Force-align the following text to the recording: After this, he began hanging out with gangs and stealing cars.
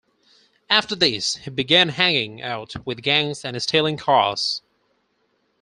After 0.67 0.95
this, 0.95 1.35
he 1.35 1.51
began 1.51 1.89
hanging 1.89 2.41
out 2.41 2.73
with 2.87 3.03
gangs 3.03 3.45
and 3.45 3.61
stealing 3.61 3.97
cars. 3.97 4.63